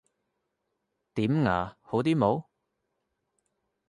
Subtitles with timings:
[1.13, 1.77] 點呀？
[1.81, 2.45] 好啲冇？